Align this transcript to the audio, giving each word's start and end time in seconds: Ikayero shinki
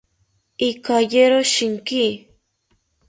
Ikayero 0.67 1.39
shinki 1.53 2.03